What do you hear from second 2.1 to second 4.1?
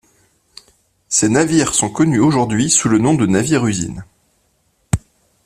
aujourd'hui sous le nom de navires-usines.